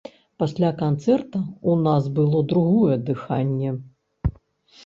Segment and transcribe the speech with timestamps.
[0.43, 3.71] Пасля канцэрта ў нас было другое дыханне.